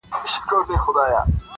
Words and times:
•کهيېتخمونهدګناهدلتهکرليبيانو.. 0.03 1.47